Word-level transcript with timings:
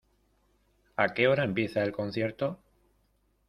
¿A 0.95 1.09
qué 1.13 1.27
hora 1.27 1.43
empieza 1.43 1.83
el 1.83 1.91
concierto? 1.91 2.57